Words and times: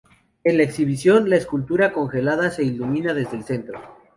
En 0.43 0.57
la 0.57 0.63
exhibición, 0.63 1.29
la 1.29 1.35
escultura 1.35 1.93
congelada 1.93 2.49
se 2.49 2.63
ilumina 2.63 3.13
desde 3.13 3.37
dentro. 3.43 3.79